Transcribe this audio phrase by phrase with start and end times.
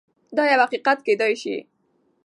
[0.35, 1.55] دا يو حقيقت کيدای شي.